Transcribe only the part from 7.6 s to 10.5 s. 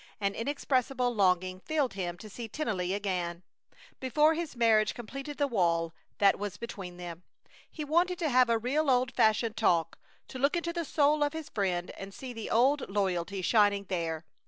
He wanted to have a real old fashioned talk; to